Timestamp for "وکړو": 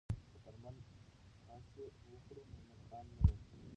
2.11-2.43